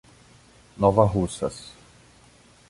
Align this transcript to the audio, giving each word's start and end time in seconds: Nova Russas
Nova 0.77 1.05
Russas 1.05 1.77